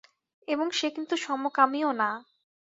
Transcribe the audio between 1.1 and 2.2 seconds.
সমকামীও না।